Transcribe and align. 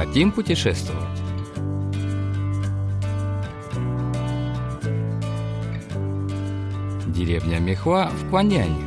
Хотим 0.00 0.32
путешествовать? 0.32 1.04
Деревня 7.08 7.58
Мехва 7.58 8.08
в 8.08 8.30
Кваняне. 8.30 8.80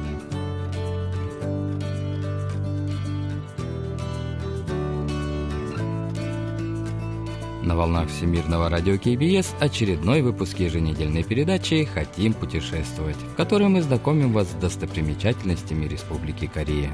На 7.62 7.76
волнах 7.77 8.09
Всемирного 8.09 8.70
радио 8.70 8.98
КБС 8.98 9.54
очередной 9.59 10.23
выпуск 10.23 10.58
еженедельной 10.58 11.23
передачи 11.23 11.86
«Хотим 11.86 12.34
путешествовать», 12.34 13.18
в 13.18 13.36
которой 13.36 13.68
мы 13.68 13.84
знакомим 13.84 14.34
вас 14.34 14.48
с 14.50 14.55
достопримечательностями 14.55 15.86
Республики 15.86 16.48
Корея. 16.48 16.90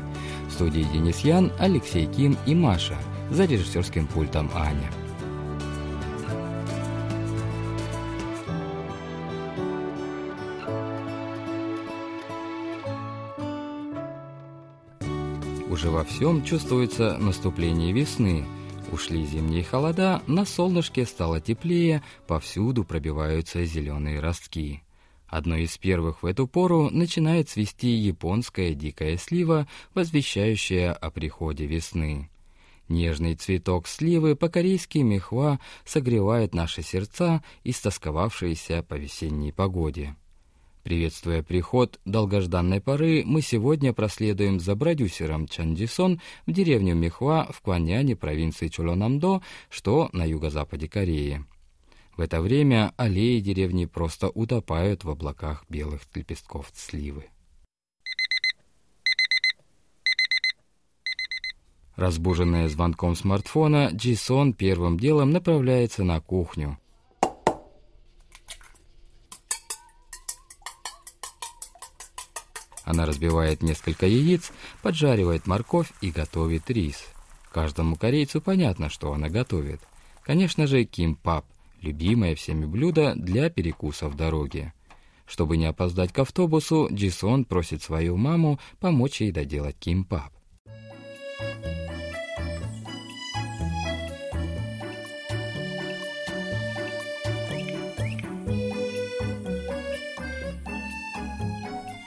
В 0.50 0.52
студии 0.52 0.86
Денис 0.92 1.20
Ян, 1.22 1.54
Алексей 1.58 2.06
Ким 2.06 2.38
и 2.46 2.54
Маша, 2.54 2.98
за 3.32 3.46
режиссерским 3.46 4.08
пультом 4.08 4.50
Аня. 4.54 4.92
Уже 15.70 15.90
во 15.90 16.04
всем 16.04 16.44
чувствуется 16.44 17.18
наступление 17.18 17.92
весны– 17.94 18.46
Ушли 18.92 19.24
зимние 19.24 19.64
холода, 19.64 20.24
на 20.26 20.46
солнышке 20.46 21.06
стало 21.06 21.40
теплее, 21.40 22.02
повсюду 22.26 22.84
пробиваются 22.84 23.64
зеленые 23.64 24.20
ростки. 24.20 24.82
Одной 25.28 25.64
из 25.64 25.78
первых 25.78 26.24
в 26.24 26.26
эту 26.26 26.48
пору 26.48 26.90
начинает 26.90 27.50
свисти 27.50 27.86
японская 27.86 28.74
дикая 28.74 29.18
слива, 29.18 29.68
возвещающая 29.94 30.92
о 30.92 31.12
приходе 31.12 31.68
весны. 31.68 32.30
Нежный 32.90 33.36
цветок 33.36 33.88
сливы 33.88 34.36
по-корейски 34.36 34.98
мехва 34.98 35.60
согревает 35.86 36.56
наши 36.56 36.82
сердца, 36.82 37.44
истосковавшиеся 37.64 38.82
по 38.82 38.96
весенней 38.96 39.54
погоде. 39.54 40.16
Приветствуя 40.82 41.44
приход 41.44 42.00
долгожданной 42.06 42.82
поры, 42.82 43.22
мы 43.26 43.44
сегодня 43.44 43.94
проследуем 43.94 44.60
за 44.60 44.76
продюсером 44.76 45.48
Чандисон 45.48 46.20
в 46.48 46.52
деревню 46.52 46.96
Михва 46.96 47.48
в 47.52 47.62
Кваняне 47.62 48.16
провинции 48.16 48.70
Чулонамдо, 48.70 49.44
что 49.70 50.10
на 50.12 50.26
юго-западе 50.26 50.90
Кореи. 50.90 51.46
В 52.18 52.22
это 52.22 52.42
время 52.42 52.92
аллеи 52.98 53.40
деревни 53.40 53.86
просто 53.86 54.30
утопают 54.30 55.04
в 55.04 55.12
облаках 55.12 55.64
белых 55.70 56.02
лепестков 56.16 56.72
сливы. 56.74 57.26
Разбуженная 62.00 62.70
звонком 62.70 63.14
смартфона, 63.14 63.90
Джисон 63.92 64.54
первым 64.54 64.98
делом 64.98 65.32
направляется 65.32 66.06
на 66.06 66.22
кухню– 66.22 66.80
Она 72.86 73.06
разбивает 73.06 73.62
несколько 73.62 74.08
яиц, 74.08 74.52
поджаривает 74.82 75.46
морковь 75.46 75.92
и 76.02 76.10
готовит 76.10 76.72
рис. 76.72 77.06
Каждому 77.52 77.96
корейцу 77.96 78.42
понятно, 78.42 78.90
что 78.90 79.14
она 79.14 79.30
готовит. 79.30 79.82
Конечно 80.24 80.66
же, 80.68 80.86
кимпап– 80.86 81.46
любимое 81.82 82.34
всеми 82.34 82.66
блюдо 82.66 83.14
для 83.16 83.52
перекуса 83.52 84.08
в 84.08 84.16
дороге. 84.16 84.74
Чтобы 85.28 85.58
не 85.58 85.66
опоздать 85.66 86.14
к 86.14 86.20
автобусу, 86.20 86.88
Джисон 86.92 87.46
просит 87.46 87.84
свою 87.84 88.18
маму 88.18 88.60
помочь 88.80 89.22
ей 89.22 89.32
доделать 89.32 89.76
кимпап. 89.78 90.32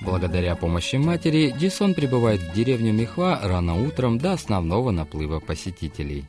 Благодаря 0.01 0.55
помощи 0.55 0.95
матери, 0.95 1.53
Дисон 1.57 1.93
прибывает 1.93 2.41
в 2.41 2.53
деревню 2.53 2.93
Михва 2.93 3.39
рано 3.43 3.75
утром 3.75 4.17
до 4.17 4.33
основного 4.33 4.91
наплыва 4.91 5.39
посетителей. 5.39 6.25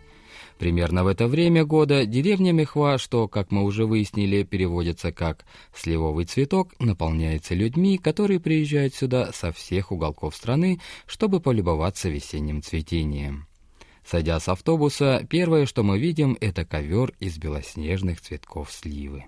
Примерно 0.59 1.05
в 1.05 1.07
это 1.07 1.29
время 1.29 1.65
года 1.65 2.05
деревня 2.05 2.53
Мехва, 2.53 2.99
что, 2.99 3.29
как 3.29 3.53
мы 3.53 3.63
уже 3.63 3.87
выяснили, 3.87 4.43
переводится 4.43 5.13
как 5.13 5.45
«сливовый 5.73 6.25
цветок», 6.25 6.75
наполняется 6.81 7.55
людьми, 7.55 7.97
которые 7.97 8.41
приезжают 8.41 8.95
сюда 8.95 9.31
со 9.33 9.53
всех 9.53 9.93
уголков 9.93 10.35
страны, 10.35 10.81
чтобы 11.07 11.41
полюбоваться 11.41 12.09
весенним 12.09 12.61
цветением. 12.63 13.47
Сойдя 14.05 14.41
с 14.41 14.49
автобуса, 14.49 15.25
первое, 15.31 15.67
что 15.67 15.85
мы 15.85 15.99
видим, 15.99 16.37
это 16.41 16.65
ковер 16.65 17.13
из 17.21 17.39
белоснежных 17.39 18.21
цветков 18.21 18.73
сливы. 18.73 19.27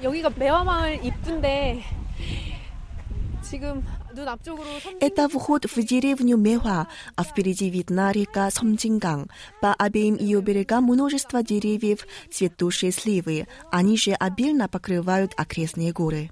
여기가 0.00 0.30
매화마을 0.30 1.04
이쁜데 1.04 1.82
это 4.99 5.29
вход 5.29 5.65
в 5.65 5.83
деревню 5.83 6.37
Меха, 6.37 6.87
а 7.15 7.23
впереди 7.23 7.69
видна 7.69 8.11
река 8.11 8.49
Сомджинган. 8.49 9.29
По 9.61 9.73
обеим 9.73 10.15
ее 10.15 10.41
берегам 10.41 10.85
множество 10.85 11.43
деревьев, 11.43 12.05
цветущие 12.31 12.91
сливы. 12.91 13.47
Они 13.71 13.97
же 13.97 14.11
обильно 14.13 14.67
покрывают 14.67 15.33
окрестные 15.37 15.91
горы. 15.91 16.31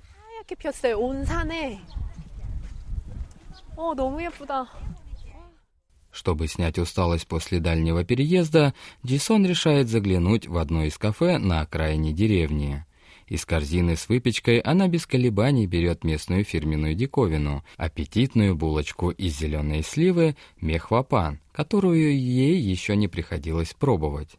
Чтобы 6.11 6.47
снять 6.47 6.77
усталость 6.77 7.27
после 7.27 7.59
дальнего 7.59 8.03
переезда, 8.03 8.73
Дисон 9.01 9.45
решает 9.45 9.87
заглянуть 9.87 10.47
в 10.47 10.57
одно 10.57 10.83
из 10.83 10.97
кафе 10.97 11.37
на 11.37 11.61
окраине 11.61 12.11
деревни. 12.11 12.85
Из 13.31 13.45
корзины 13.45 13.95
с 13.95 14.09
выпечкой 14.09 14.59
она 14.59 14.89
без 14.89 15.07
колебаний 15.07 15.65
берет 15.65 16.03
местную 16.03 16.43
фирменную 16.43 16.95
диковину– 16.95 17.63
аппетитную 17.77 18.57
булочку 18.57 19.09
из 19.09 19.39
зеленой 19.39 19.83
сливы 19.83 20.35
мехвапан, 20.59 21.39
которую 21.53 22.13
ей 22.13 22.59
еще 22.59 22.97
не 22.97 23.07
приходилось 23.07 23.73
пробовать. 23.73 24.35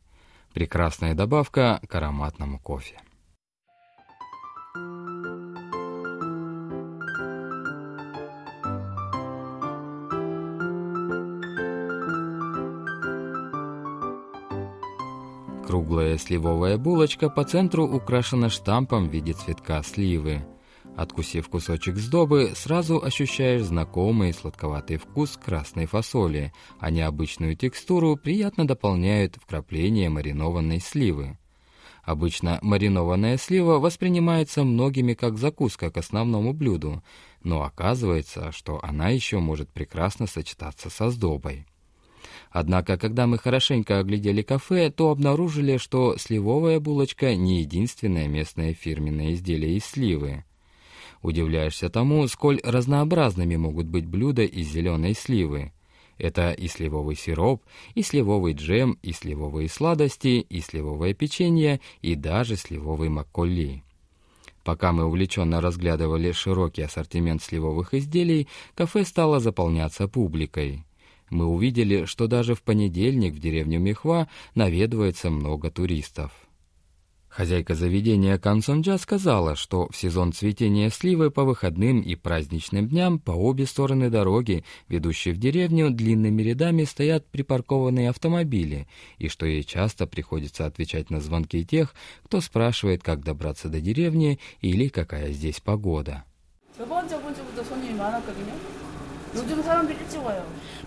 Прекрасная 0.52 1.14
добавка 1.14 1.80
к 1.88 1.94
ароматному 1.94 2.58
кофе. 2.58 3.00
Круглая 15.72 16.18
сливовая 16.18 16.76
булочка 16.76 17.30
по 17.30 17.44
центру 17.44 17.86
украшена 17.86 18.50
штампом 18.50 19.08
в 19.08 19.10
виде 19.10 19.32
цветка 19.32 19.82
сливы. 19.82 20.44
Откусив 20.98 21.48
кусочек 21.48 21.96
сдобы, 21.96 22.52
сразу 22.54 23.02
ощущаешь 23.02 23.62
знакомый 23.62 24.34
сладковатый 24.34 24.98
вкус 24.98 25.38
красной 25.42 25.86
фасоли, 25.86 26.52
а 26.78 26.90
необычную 26.90 27.56
текстуру 27.56 28.18
приятно 28.18 28.66
дополняют 28.66 29.36
вкрапления 29.36 30.10
маринованной 30.10 30.78
сливы. 30.78 31.38
Обычно 32.04 32.58
маринованная 32.60 33.38
слива 33.38 33.78
воспринимается 33.78 34.64
многими 34.64 35.14
как 35.14 35.38
закуска 35.38 35.90
к 35.90 35.96
основному 35.96 36.52
блюду, 36.52 37.02
но 37.44 37.62
оказывается, 37.62 38.52
что 38.52 38.78
она 38.84 39.08
еще 39.08 39.38
может 39.38 39.70
прекрасно 39.70 40.26
сочетаться 40.26 40.90
со 40.90 41.08
сдобой. 41.08 41.64
Однако, 42.50 42.98
когда 42.98 43.26
мы 43.26 43.38
хорошенько 43.38 43.98
оглядели 43.98 44.42
кафе, 44.42 44.90
то 44.90 45.10
обнаружили, 45.10 45.76
что 45.78 46.16
сливовая 46.18 46.80
булочка 46.80 47.34
не 47.34 47.60
единственное 47.60 48.28
местное 48.28 48.74
фирменное 48.74 49.32
изделие 49.32 49.76
из 49.76 49.84
сливы. 49.84 50.44
Удивляешься 51.22 51.88
тому, 51.88 52.26
сколь 52.28 52.60
разнообразными 52.62 53.56
могут 53.56 53.86
быть 53.86 54.06
блюда 54.06 54.42
из 54.42 54.68
зеленой 54.68 55.14
сливы. 55.14 55.72
Это 56.18 56.52
и 56.52 56.68
сливовый 56.68 57.16
сироп, 57.16 57.62
и 57.94 58.02
сливовый 58.02 58.54
джем, 58.54 58.98
и 59.02 59.12
сливовые 59.12 59.68
сладости, 59.68 60.44
и 60.48 60.60
сливовое 60.60 61.14
печенье, 61.14 61.80
и 62.02 62.14
даже 62.14 62.56
сливовый 62.56 63.08
макколи. 63.08 63.82
Пока 64.62 64.92
мы 64.92 65.04
увлеченно 65.04 65.60
разглядывали 65.60 66.30
широкий 66.32 66.82
ассортимент 66.82 67.42
сливовых 67.42 67.94
изделий, 67.94 68.46
кафе 68.74 69.04
стало 69.04 69.40
заполняться 69.40 70.06
публикой 70.06 70.84
мы 71.32 71.46
увидели, 71.46 72.04
что 72.04 72.26
даже 72.26 72.54
в 72.54 72.62
понедельник 72.62 73.34
в 73.34 73.38
деревню 73.38 73.80
Мехва 73.80 74.28
наведывается 74.54 75.30
много 75.30 75.70
туристов. 75.70 76.32
Хозяйка 77.32 77.74
заведения 77.74 78.36
Кансонджа 78.36 78.98
сказала, 78.98 79.56
что 79.56 79.88
в 79.90 79.96
сезон 79.96 80.34
цветения 80.34 80.90
сливы 80.90 81.30
по 81.30 81.44
выходным 81.44 82.02
и 82.02 82.14
праздничным 82.14 82.86
дням 82.86 83.18
по 83.18 83.30
обе 83.30 83.64
стороны 83.64 84.10
дороги, 84.10 84.66
ведущей 84.86 85.32
в 85.32 85.38
деревню, 85.38 85.90
длинными 85.90 86.42
рядами 86.42 86.84
стоят 86.84 87.26
припаркованные 87.28 88.10
автомобили, 88.10 88.86
и 89.16 89.28
что 89.28 89.46
ей 89.46 89.64
часто 89.64 90.06
приходится 90.06 90.66
отвечать 90.66 91.08
на 91.08 91.20
звонки 91.20 91.64
тех, 91.64 91.94
кто 92.24 92.42
спрашивает, 92.42 93.02
как 93.02 93.24
добраться 93.24 93.70
до 93.70 93.80
деревни 93.80 94.38
или 94.60 94.88
какая 94.88 95.32
здесь 95.32 95.58
погода. 95.60 96.24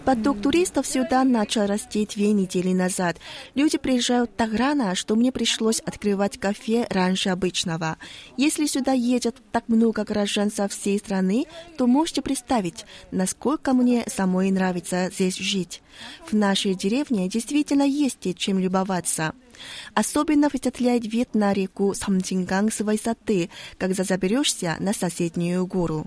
Поток 0.06 0.39
туристов 0.39 0.86
сюда 0.86 1.24
начал 1.24 1.65
расти 1.65 2.06
две 2.06 2.31
недели 2.31 2.74
назад. 2.74 3.18
Люди 3.56 3.80
приезжают 3.80 4.36
так 4.36 4.53
рано, 4.53 4.94
что 4.94 5.15
мне 5.15 5.31
пришлось 5.31 5.80
открывать 5.80 6.39
кафе 6.39 6.86
раньше 6.92 7.30
обычного. 7.30 7.97
Если 8.38 8.68
сюда 8.68 8.92
едет 8.92 9.38
так 9.51 9.68
много 9.68 10.03
граждан 10.03 10.51
со 10.51 10.68
всей 10.68 11.00
страны, 11.00 11.45
то 11.77 11.88
можете 11.88 12.21
представить, 12.21 12.86
насколько 13.09 13.74
мне 13.74 14.06
самой 14.07 14.51
нравится 14.51 15.09
здесь 15.12 15.38
жить. 15.38 15.81
В 16.27 16.33
нашей 16.33 16.75
деревне 16.75 17.27
действительно 17.27 17.83
есть 17.83 18.38
чем 18.38 18.59
любоваться. 18.59 19.33
Особенно 19.95 20.50
впечатляет 20.50 21.12
вид 21.12 21.33
на 21.33 21.51
реку 21.51 21.95
Самджинган 21.95 22.71
с 22.71 22.81
высоты, 22.81 23.50
когда 23.80 24.03
заберешься 24.03 24.75
на 24.80 24.94
соседнюю 24.94 25.65
гору. 25.65 26.06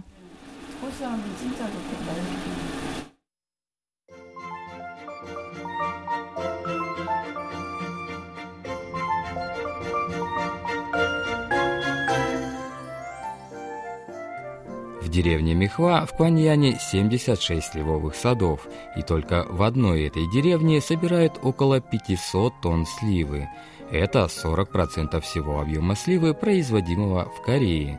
Деревне 15.18 15.52
Мехва 15.54 16.06
в 16.06 16.16
Кваньяне 16.16 16.78
76 16.78 17.72
сливовых 17.72 18.14
садов, 18.14 18.68
и 18.96 19.02
только 19.02 19.44
в 19.50 19.64
одной 19.64 20.04
этой 20.04 20.30
деревне 20.30 20.80
собирают 20.80 21.40
около 21.42 21.80
500 21.80 22.60
тонн 22.62 22.86
сливы. 22.86 23.48
Это 23.90 24.28
40% 24.28 25.20
всего 25.20 25.60
объема 25.60 25.96
сливы, 25.96 26.34
производимого 26.34 27.32
в 27.36 27.42
Корее. 27.42 27.98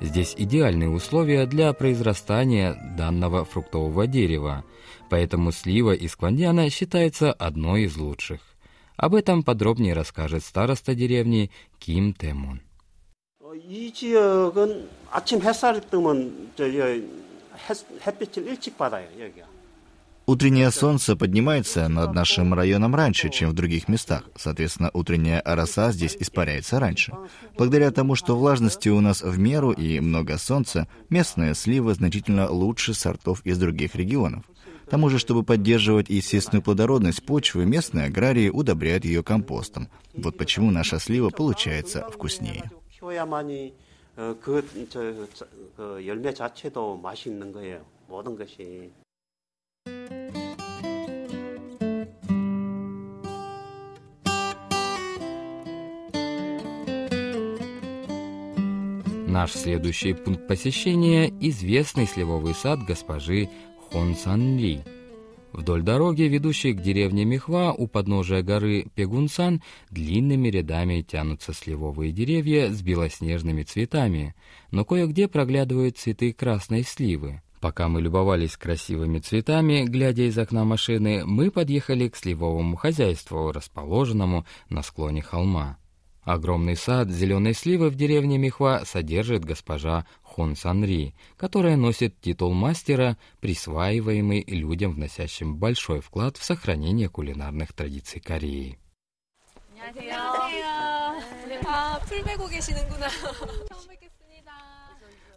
Здесь 0.00 0.34
идеальные 0.36 0.90
условия 0.90 1.46
для 1.46 1.72
произрастания 1.72 2.74
данного 2.96 3.44
фруктового 3.44 4.08
дерева, 4.08 4.64
поэтому 5.08 5.52
слива 5.52 5.92
из 5.92 6.16
Кваньяна 6.16 6.68
считается 6.70 7.32
одной 7.32 7.82
из 7.82 7.96
лучших. 7.96 8.40
Об 8.96 9.14
этом 9.14 9.44
подробнее 9.44 9.94
расскажет 9.94 10.42
староста 10.42 10.96
деревни 10.96 11.52
Ким 11.78 12.12
Темун. 12.12 12.65
이 13.67 13.91
지역은 13.91 14.89
아침 15.11 15.41
햇살이 15.41 15.81
뜨면 15.89 16.51
저 16.55 16.63
햇빛을 18.05 18.47
일찍 18.47 18.77
받아요 18.77 19.07
여기가. 19.19 19.45
Утреннее 20.27 20.71
солнце 20.71 21.17
поднимается 21.17 21.87
над 21.89 22.13
нашим 22.13 22.53
районом 22.53 22.95
раньше, 22.95 23.29
чем 23.29 23.49
в 23.49 23.53
других 23.53 23.89
местах. 23.89 24.23
Соответственно, 24.37 24.91
утренняя 24.93 25.41
роса 25.43 25.91
здесь 25.91 26.15
испаряется 26.17 26.79
раньше. 26.79 27.11
Благодаря 27.57 27.91
тому, 27.91 28.15
что 28.15 28.37
влажности 28.37 28.87
у 28.87 29.01
нас 29.01 29.21
в 29.21 29.37
меру 29.37 29.71
и 29.71 29.99
много 29.99 30.37
солнца, 30.37 30.87
местная 31.09 31.53
слива 31.53 31.93
значительно 31.93 32.49
лучше 32.49 32.93
сортов 32.93 33.41
из 33.45 33.57
других 33.57 33.95
регионов. 33.95 34.45
К 34.85 34.89
тому 34.91 35.09
же, 35.09 35.17
чтобы 35.17 35.43
поддерживать 35.43 36.09
естественную 36.09 36.61
плодородность 36.61 37.25
почвы, 37.25 37.65
местные 37.65 38.05
аграрии 38.05 38.49
удобряют 38.49 39.03
ее 39.03 39.23
компостом. 39.23 39.89
Вот 40.13 40.37
почему 40.37 40.71
наша 40.71 40.99
слива 40.99 41.29
получается 41.29 42.07
вкуснее. 42.09 42.69
키워야만이 42.95 43.73
어, 44.17 44.35
그, 44.41 44.87
저, 44.89 45.27
저, 45.33 45.45
그 45.75 46.05
열매 46.05 46.33
자체도 46.33 46.97
맛이 46.97 47.29
있는 47.29 47.51
거예요. 47.51 47.85
모든 48.07 48.35
것이. 48.35 48.91
Наш 59.27 59.53
следующий 59.53 60.13
пункт 60.13 60.45
посещения – 60.45 61.39
известный 61.39 62.05
сливовый 62.05 62.53
сад 62.53 62.79
госпожи 62.85 63.49
Хон 63.89 64.13
Сан 64.13 64.57
Ли – 64.57 64.94
Вдоль 65.56 65.82
дороги, 65.82 66.20
ведущей 66.24 66.74
к 66.74 66.82
деревне 66.82 67.24
Мехва, 67.24 67.72
у 67.72 67.86
подножия 67.86 68.42
горы 68.42 68.88
Пегунсан, 68.94 69.62
длинными 69.90 70.48
рядами 70.48 71.00
тянутся 71.00 71.54
сливовые 71.54 72.12
деревья 72.12 72.70
с 72.70 72.82
белоснежными 72.82 73.62
цветами, 73.62 74.34
но 74.70 74.84
кое-где 74.84 75.28
проглядывают 75.28 75.96
цветы 75.96 76.34
красной 76.34 76.82
сливы. 76.82 77.40
Пока 77.62 77.88
мы 77.88 78.02
любовались 78.02 78.54
красивыми 78.58 79.18
цветами, 79.18 79.84
глядя 79.84 80.24
из 80.24 80.36
окна 80.36 80.66
машины, 80.66 81.24
мы 81.24 81.50
подъехали 81.50 82.08
к 82.08 82.16
сливовому 82.16 82.76
хозяйству, 82.76 83.50
расположенному 83.50 84.44
на 84.68 84.82
склоне 84.82 85.22
холма. 85.22 85.78
Огромный 86.26 86.74
сад 86.74 87.08
зеленой 87.08 87.54
сливы 87.54 87.88
в 87.88 87.94
деревне 87.94 88.36
Михва 88.36 88.82
содержит 88.84 89.44
госпожа 89.44 90.06
Хон 90.24 90.56
Санри, 90.56 91.14
которая 91.36 91.76
носит 91.76 92.20
титул 92.20 92.52
мастера, 92.52 93.16
присваиваемый 93.38 94.42
людям, 94.48 94.94
вносящим 94.94 95.56
большой 95.56 96.00
вклад 96.00 96.36
в 96.36 96.42
сохранение 96.42 97.08
кулинарных 97.08 97.72
традиций 97.72 98.20
Кореи. 98.20 98.76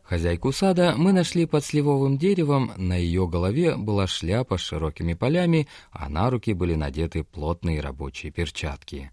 Хозяйку 0.01 0.51
сада 0.51 0.95
мы 0.97 1.13
нашли 1.13 1.45
под 1.45 1.63
сливовым 1.63 2.17
деревом, 2.17 2.71
на 2.77 2.95
ее 2.95 3.27
голове 3.27 3.77
была 3.77 4.07
шляпа 4.07 4.57
с 4.57 4.61
широкими 4.61 5.13
полями, 5.13 5.67
а 5.91 6.09
на 6.09 6.31
руки 6.31 6.53
были 6.53 6.73
надеты 6.73 7.23
плотные 7.23 7.79
рабочие 7.79 8.31
перчатки. 8.31 9.11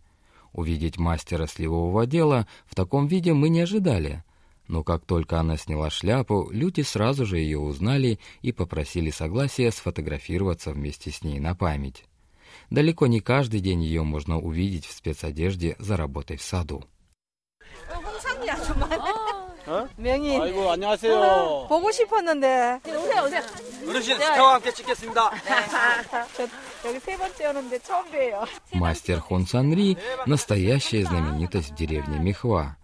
Увидеть 0.57 0.97
мастера 0.97 1.47
сливового 1.47 2.07
дела 2.07 2.49
в 2.65 2.75
таком 2.75 3.07
виде 3.09 3.35
мы 3.35 3.51
не 3.51 3.61
ожидали. 3.61 4.25
Но 4.69 4.83
как 4.83 5.05
только 5.05 5.39
она 5.39 5.59
сняла 5.59 5.91
шляпу, 5.91 6.49
люди 6.51 6.81
сразу 6.81 7.27
же 7.27 7.39
ее 7.39 7.59
узнали 7.59 8.19
и 8.41 8.53
попросили 8.53 9.11
согласия 9.11 9.71
сфотографироваться 9.71 10.73
вместе 10.73 11.11
с 11.11 11.23
ней 11.23 11.41
на 11.41 11.55
память. 11.55 12.05
Далеко 12.71 13.07
не 13.07 13.21
каждый 13.21 13.61
день 13.61 13.83
ее 13.83 14.03
можно 14.03 14.41
увидеть 14.41 14.87
в 14.87 14.93
спецодежде 14.93 15.77
за 15.79 15.99
работой 15.99 16.39
в 16.39 16.43
саду. 16.43 16.87
어? 19.68 19.88
명인. 19.96 20.42
아이고 20.42 20.72
안녕하세요. 20.72 21.68
보고 21.70 21.92
싶었는데. 21.92 22.80
오세요 22.86 23.24
오세요. 23.24 23.42
어르신 23.88 24.16
스타와 24.16 24.56
함께 24.56 24.74
찍겠습니다. 24.74 25.32
저, 26.36 26.48
여기 26.88 27.00
세 27.00 27.18
번째 27.18 27.48
오는데 27.48 27.80
처음 27.80 28.10
봬요. 28.12 28.46
Мастер 28.74 29.20
Хон 29.20 29.46
Санри – 29.46 30.26
настоящая 30.26 31.06
знаменитость 31.06 31.72
в 31.72 31.76
деревне 31.76 32.18
Михва. 32.20 32.78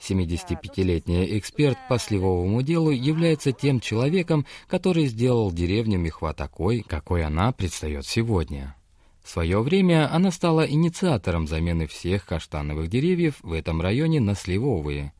75-летний 0.00 1.38
эксперт 1.38 1.76
по 1.88 1.98
сливовому 1.98 2.62
делу 2.62 2.90
является 2.90 3.52
тем 3.52 3.80
человеком, 3.80 4.46
который 4.66 5.06
сделал 5.06 5.52
деревню 5.52 5.98
Михва 5.98 6.32
такой, 6.32 6.80
какой 6.80 7.22
она 7.22 7.52
предстает 7.52 8.06
сегодня. 8.06 8.74
В 9.22 9.28
свое 9.28 9.60
время 9.60 10.10
она 10.10 10.30
стала 10.30 10.66
инициатором 10.66 11.46
замены 11.46 11.86
всех 11.86 12.24
каштановых 12.24 12.88
деревьев 12.88 13.34
в 13.42 13.52
этом 13.52 13.82
районе 13.82 14.20
на 14.20 14.34
сливовые – 14.34 15.13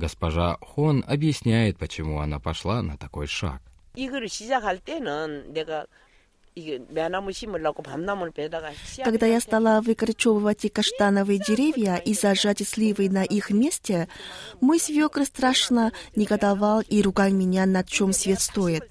Госпожа 0.00 0.56
Хон 0.62 1.04
объясняет, 1.06 1.76
почему 1.76 2.20
она 2.20 2.38
пошла 2.38 2.80
на 2.80 2.96
такой 2.96 3.26
шаг. 3.26 3.60
Когда 9.04 9.26
я 9.26 9.40
стала 9.40 9.80
выкорчевывать 9.80 10.70
каштановые 10.72 11.38
деревья 11.38 11.96
и 11.96 12.12
зажать 12.12 12.66
сливы 12.66 13.08
на 13.08 13.22
их 13.22 13.50
месте, 13.50 14.08
мой 14.60 14.80
свекр 14.80 15.24
страшно 15.24 15.92
негодовал 16.16 16.80
и 16.80 17.02
ругал 17.02 17.30
меня, 17.30 17.66
на 17.66 17.84
чем 17.84 18.12
свет 18.12 18.40
стоит. 18.40 18.88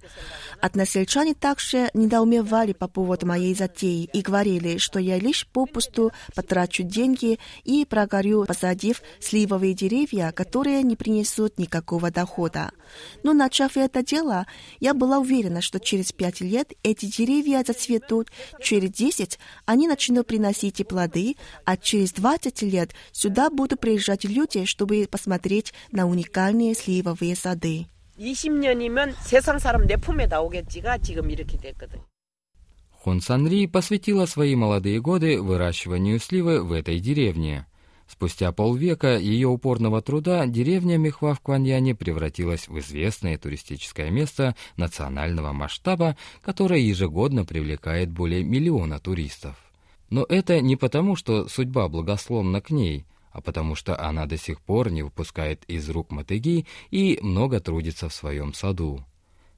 Односельчане 0.61 1.35
также 1.35 1.89
недоумевали 1.93 2.73
по 2.73 2.87
поводу 2.87 3.25
моей 3.25 3.55
затеи 3.55 4.09
и 4.11 4.21
говорили, 4.21 4.77
что 4.77 4.99
я 4.99 5.17
лишь 5.17 5.47
попусту 5.47 6.11
потрачу 6.35 6.83
деньги 6.83 7.39
и 7.63 7.85
прогорю, 7.85 8.45
посадив 8.45 9.01
сливовые 9.19 9.73
деревья, 9.73 10.31
которые 10.31 10.83
не 10.83 10.95
принесут 10.95 11.57
никакого 11.57 12.11
дохода. 12.11 12.71
Но 13.22 13.32
начав 13.32 13.76
это 13.76 14.02
дело, 14.02 14.46
я 14.80 14.94
была 14.94 15.18
уверена, 15.18 15.60
что 15.60 15.80
через 15.80 16.12
пять 16.12 16.40
лет 16.40 16.72
эти 16.82 17.06
деревья 17.06 17.64
зацветут, 17.66 18.30
через 18.60 18.90
десять 18.90 19.38
они 19.66 19.88
начнут 19.88 20.26
приносить 20.26 20.80
и 20.80 20.84
плоды, 20.84 21.36
а 21.64 21.76
через 21.76 22.12
двадцать 22.12 22.62
лет 22.62 22.94
сюда 23.12 23.50
будут 23.50 23.80
приезжать 23.80 24.24
люди, 24.24 24.64
чтобы 24.64 25.06
посмотреть 25.10 25.72
на 25.92 26.06
уникальные 26.06 26.74
сливовые 26.74 27.36
сады. 27.36 27.86
20년이면 28.18 29.14
세상 29.24 29.58
사람 29.58 29.86
내 29.86 29.96
품에 29.96 30.26
나오겠지가 30.26 30.98
지금 30.98 31.30
이렇게 31.30 31.58
됐거든. 31.58 32.00
Хон 33.04 33.20
Санри 33.20 33.66
посвятила 33.66 34.24
свои 34.24 34.54
молодые 34.54 34.98
годы 34.98 35.38
выращиванию 35.42 36.18
сливы 36.18 36.62
в 36.62 36.72
этой 36.72 37.00
деревне. 37.00 37.66
Спустя 38.09 38.51
полвека 38.51 39.17
ее 39.17 39.47
упорного 39.47 40.01
труда 40.01 40.45
деревня 40.47 40.97
Мехва 40.97 41.35
в 41.35 41.41
Кваньяне 41.41 41.93
превратилась 41.93 42.67
в 42.67 42.79
известное 42.79 43.37
туристическое 43.37 44.09
место 44.09 44.55
национального 44.77 45.53
масштаба, 45.53 46.17
которое 46.41 46.79
ежегодно 46.79 47.45
привлекает 47.45 48.09
более 48.09 48.43
миллиона 48.43 48.99
туристов. 48.99 49.55
Но 50.09 50.25
это 50.27 50.59
не 50.59 50.75
потому, 50.75 51.15
что 51.15 51.47
судьба 51.47 51.87
благословна 51.87 52.61
к 52.61 52.71
ней– 52.71 53.05
а 53.31 53.41
потому 53.41 53.75
что 53.75 53.99
она 53.99 54.25
до 54.25 54.37
сих 54.37 54.59
пор 54.59 54.91
не 54.91 55.03
выпускает 55.03 55.63
из 55.65 55.89
рук 55.89 56.11
мотыги 56.11 56.65
и 56.91 57.19
много 57.21 57.59
трудится 57.59 58.09
в 58.09 58.13
своем 58.13 58.53
саду. 58.53 59.05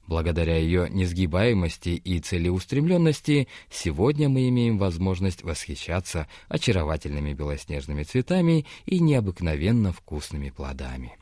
Благодаря 0.06 0.56
ее 0.56 0.88
несгибаемости 0.90 1.90
и 1.90 2.18
целеустремленности 2.18 3.48
сегодня 3.70 4.28
мы 4.28 4.48
имеем 4.48 4.78
возможность 4.78 5.44
восхищаться 5.44 6.26
очаровательными 6.48 7.32
белоснежными 7.32 8.02
цветами 8.02 8.66
и 8.84 8.98
необыкновенно 8.98 9.92
вкусными 9.92 10.50
плодами. 10.50 11.16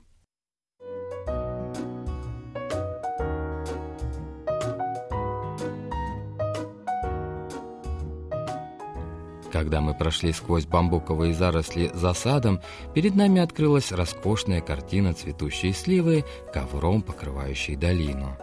Когда 9.52 9.80
мы 9.80 9.94
прошли 9.94 10.32
сквозь 10.32 10.64
бамбуковые 10.64 11.34
заросли 11.34 11.90
за 11.92 12.14
садом, 12.14 12.60
перед 12.94 13.14
нами 13.14 13.40
открылась 13.40 13.92
роскошная 13.92 14.60
картина 14.60 15.12
цветущей 15.12 15.72
сливы, 15.74 16.24
ковром 16.52 17.02
покрывающей 17.02 17.76
долину. 17.76 18.38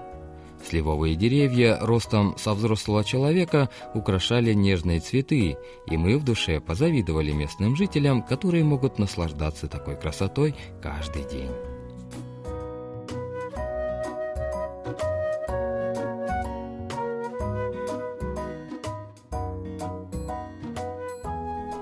Сливовые 0.68 1.16
деревья 1.16 1.78
ростом 1.80 2.36
со 2.38 2.54
взрослого 2.54 3.02
человека 3.06 3.70
украшали 3.94 4.52
нежные 4.52 5.00
цветы, 5.00 5.56
и 5.86 5.98
мы 5.98 6.18
в 6.18 6.26
душе 6.26 6.60
позавидовали 6.60 7.32
местным 7.32 7.78
жителям, 7.78 8.22
которые 8.22 8.66
могут 8.66 9.00
наслаждаться 9.00 9.70
такой 9.70 9.96
красотой 9.96 10.56
каждый 10.82 11.24
день. 11.24 11.52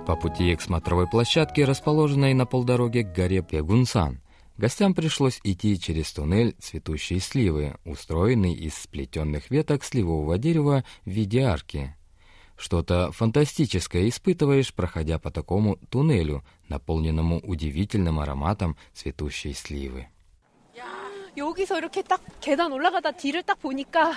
По 0.05 0.15
пути 0.15 0.55
к 0.55 0.61
смотровой 0.61 1.07
площадке, 1.07 1.65
расположенной 1.65 2.35
на 2.35 2.45
полдороге 2.45 3.03
к 3.03 3.15
горе 3.15 3.41
Пегунсан, 3.41 4.21
гостям 4.56 4.94
пришлось 4.94 5.40
идти 5.44 5.78
через 5.78 6.12
туннель 6.12 6.54
цветущей 6.58 7.20
сливы, 7.20 7.76
устроенный 7.84 8.54
из 8.54 8.74
сплетенных 8.74 9.50
веток 9.50 9.84
сливового 9.84 10.38
дерева 10.38 10.84
в 11.04 11.10
виде 11.10 11.42
арки. 11.42 11.94
Что-то 12.56 13.10
фантастическое 13.12 14.08
испытываешь, 14.08 14.74
проходя 14.74 15.18
по 15.18 15.30
такому 15.30 15.78
туннелю, 15.88 16.44
наполненному 16.68 17.40
удивительным 17.40 18.20
ароматом 18.20 18.76
цветущей 18.92 19.54
сливы. 19.54 20.08
여기서 21.36 21.78
이렇게 21.78 22.02
딱 22.02 22.20
계단 22.40 22.72
올라가다 22.72 23.12
뒤를 23.12 23.42
딱 23.42 23.60
보니까 23.60 24.12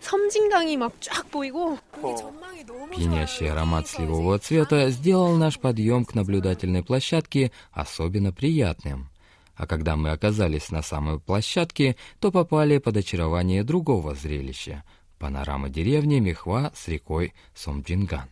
섬진강이 0.00 0.76
막 0.76 0.92
쫙 1.00 1.30
보이고 1.30 1.78
전망이 2.00 2.64
너무 2.64 2.90
Пьянящий 2.90 3.50
аромат 3.50 3.86
сливового 3.86 4.38
цвета 4.38 4.90
сделал 4.90 5.36
наш 5.36 5.58
подъем 5.58 6.04
к 6.04 6.14
наблюдательной 6.14 6.82
площадке 6.82 7.52
особенно 7.72 8.32
приятным. 8.32 9.10
а 9.55 9.67
когда 9.67 9.95
мы 9.95 10.11
оказались 10.11 10.71
на 10.71 10.81
самой 10.81 11.19
площадке, 11.19 11.95
то 12.19 12.31
попали 12.31 12.77
под 12.79 12.97
очарование 12.97 13.63
другого 13.63 14.15
зрелища— 14.15 14.83
панорамы 15.19 15.69
деревни 15.69 16.19
Мехва 16.19 16.71
с 16.75 16.87
рекой 16.87 17.33
Сомджинган. 17.55 18.29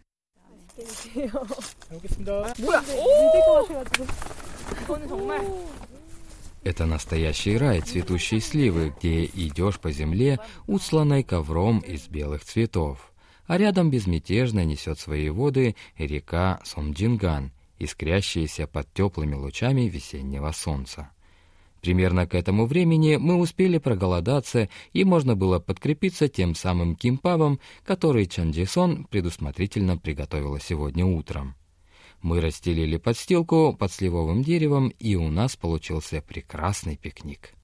Это 6.63 6.85
настоящий 6.85 7.57
рай 7.57 7.81
цветущей 7.81 8.39
сливы, 8.39 8.93
где 8.97 9.25
идешь 9.25 9.79
по 9.79 9.91
земле, 9.91 10.39
усланной 10.67 11.23
ковром 11.23 11.79
из 11.79 12.07
белых 12.07 12.43
цветов. 12.43 13.13
А 13.47 13.57
рядом 13.57 13.89
безмятежно 13.89 14.63
несет 14.63 14.99
свои 14.99 15.29
воды 15.29 15.75
река 15.97 16.59
Сомджинган— 16.63 17.51
искрящаяся 17.83 18.67
под 18.67 18.91
теплыми 18.93 19.35
лучами 19.35 19.81
весеннего 19.81 20.51
солнца. 20.51 21.11
Примерно 21.81 22.27
к 22.27 22.35
этому 22.35 22.67
времени 22.67 23.15
мы 23.15 23.35
успели 23.35 23.79
проголодаться, 23.79 24.69
и 24.93 25.03
можно 25.03 25.35
было 25.35 25.59
подкрепиться 25.59 26.27
тем 26.27 26.53
самым 26.53 26.95
кимпабом, 26.95 27.59
который 27.83 28.27
Чанджисон 28.27 29.05
предусмотрительно 29.05 29.97
приготовила 29.97 30.59
сегодня 30.59 31.05
утром. 31.05 31.55
Мы 32.21 32.39
расстелили 32.39 32.97
подстилку 32.97 33.75
под 33.77 33.91
сливовым 33.91 34.43
деревом, 34.43 34.89
и 34.99 35.15
у 35.15 35.29
нас 35.31 35.55
получился 35.55 36.21
прекрасный 36.21 36.97
пикник. 36.97 37.55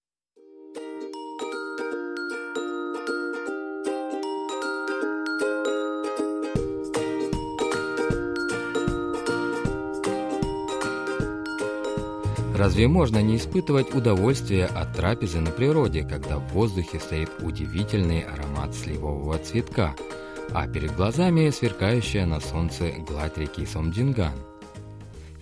Разве 12.57 12.87
можно 12.87 13.21
не 13.21 13.37
испытывать 13.37 13.93
удовольствие 13.93 14.65
от 14.65 14.95
трапезы 14.95 15.39
на 15.41 15.51
природе, 15.51 16.01
когда 16.01 16.39
в 16.39 16.47
воздухе 16.53 16.99
стоит 16.99 17.29
удивительный 17.41 18.21
аромат 18.21 18.73
сливового 18.73 19.37
цветка, 19.37 19.95
а 20.55 20.67
перед 20.67 20.95
глазами 20.95 21.51
сверкающая 21.51 22.25
на 22.25 22.39
солнце 22.39 22.93
гладь 23.07 23.37
реки 23.37 23.63
Сомджинган? 23.63 24.33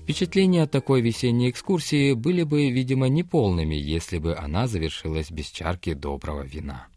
Впечатления 0.01 0.63
от 0.63 0.72
такой 0.72 1.00
весенней 1.00 1.51
экскурсии 1.51 2.12
были 2.12 2.43
бы, 2.43 2.69
видимо, 2.69 3.07
неполными, 3.07 3.75
если 3.75 4.17
бы 4.17 4.36
она 4.36 4.67
завершилась 4.67 5.31
без 5.31 5.45
чарки 5.45 5.93
доброго 5.93 6.41
вина. 6.41 6.88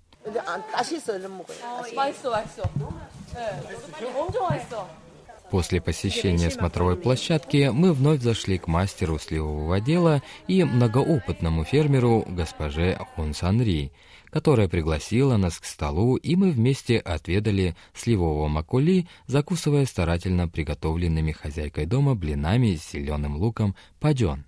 После 5.50 5.80
посещения 5.80 6.50
смотровой 6.50 6.96
площадки 6.96 7.70
мы 7.72 7.94
вновь 7.94 8.20
зашли 8.20 8.58
к 8.58 8.66
мастеру 8.66 9.18
сливового 9.18 9.80
дела 9.80 10.22
и 10.46 10.62
многоопытному 10.62 11.64
фермеру 11.64 12.24
госпоже 12.28 12.98
Хун 13.14 13.32
Санри, 13.32 13.92
которая 14.26 14.68
пригласила 14.68 15.38
нас 15.38 15.58
к 15.58 15.64
столу, 15.64 16.16
и 16.16 16.36
мы 16.36 16.50
вместе 16.50 16.98
отведали 16.98 17.76
сливового 17.94 18.48
макули, 18.48 19.08
закусывая 19.26 19.86
старательно 19.86 20.48
приготовленными 20.48 21.32
хозяйкой 21.32 21.86
дома 21.86 22.14
блинами 22.14 22.74
с 22.74 22.92
зеленым 22.92 23.36
луком 23.36 23.74
паден. 24.00 24.44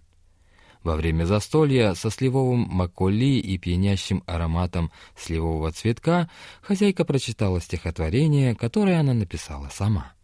Во 0.83 0.97
время 0.97 1.25
застолья 1.25 1.95
со 1.95 2.11
сливовым 2.11 2.69
маколи 2.71 3.39
и 3.39 3.57
пьянящим 3.57 4.23
ароматом 4.27 4.91
сливового 5.17 5.73
цветка 5.73 6.29
хозяйка 6.61 7.07
прочитала 7.07 7.59
стихотворение, 7.59 8.55
которое 8.55 9.01
она 9.01 9.15
написала 9.15 9.71
сама— 9.73 10.13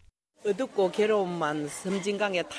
어둡고 0.46 0.90
괴로움만 0.90 1.68
섬진강에 1.68 2.42
다 2.42 2.50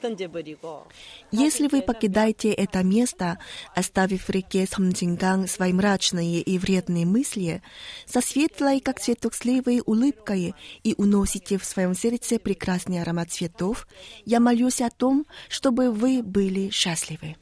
던져버리고 0.00 0.86
Если 1.30 1.68
вы 1.68 1.80
покидаете 1.80 2.52
это 2.52 2.82
место, 2.82 3.38
оставив 3.74 4.28
в 4.28 4.30
реке 4.30 4.66
Сомджинган 4.66 5.46
свои 5.46 5.72
мрачные 5.72 6.40
и 6.40 6.58
вредные 6.58 7.06
мысли, 7.06 7.62
со 8.04 8.20
светлой, 8.20 8.80
как 8.80 9.00
цветок 9.00 9.34
сливы, 9.34 9.80
улыбкой 9.86 10.54
и 10.82 10.94
уносите 10.98 11.56
в 11.56 11.64
своем 11.64 11.94
сердце 11.94 12.38
прекрасный 12.38 13.00
аромат 13.00 13.30
цветов, 13.30 13.86
я 14.26 14.40
молюсь 14.40 14.80
о 14.80 14.90
том, 14.90 15.24
чтобы 15.48 15.90
вы 15.90 16.22
были 16.22 16.68
счастливы. 16.70 17.36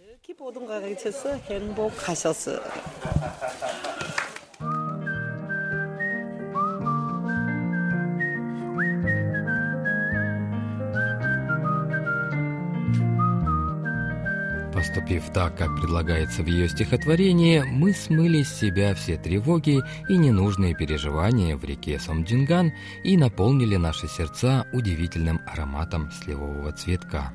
Поступив 15.06 15.34
так, 15.34 15.56
как 15.56 15.76
предлагается 15.76 16.42
в 16.42 16.48
ее 16.48 16.68
стихотворении, 16.68 17.62
мы 17.62 17.94
смыли 17.94 18.42
с 18.42 18.60
себя 18.60 18.96
все 18.96 19.18
тревоги 19.18 19.84
и 20.10 20.18
ненужные 20.18 20.74
переживания 20.74 21.56
в 21.56 21.64
реке 21.64 22.00
Сомджинган 22.00 22.72
и 23.04 23.16
наполнили 23.16 23.76
наши 23.76 24.08
сердца 24.08 24.66
удивительным 24.74 25.42
ароматом 25.46 26.10
сливового 26.12 26.72
цветка. 26.72 27.32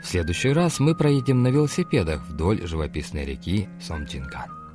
В 0.00 0.06
следующий 0.06 0.52
раз 0.52 0.78
мы 0.78 0.94
проедем 0.94 1.42
на 1.42 1.48
велосипедах 1.48 2.24
вдоль 2.28 2.64
живописной 2.64 3.24
реки 3.24 3.68
Сомджинган. 3.80 4.65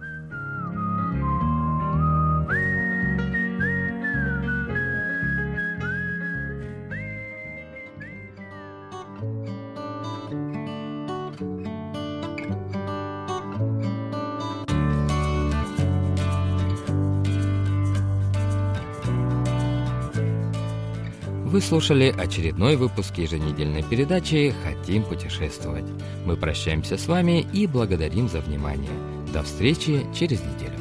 Слушали 21.62 22.14
очередной 22.18 22.76
выпуск 22.76 23.18
еженедельной 23.18 23.84
передачи 23.84 24.54
«Хотим 24.64 25.04
путешествовать». 25.04 25.86
Мы 26.26 26.36
прощаемся 26.36 26.98
с 26.98 27.08
вами 27.08 27.46
и 27.54 27.66
благодарим 27.66 28.28
за 28.28 28.42
внимание. 28.42 28.92
До 29.32 29.42
встречи 29.44 30.06
через 30.14 30.42
неделю. 30.42 30.81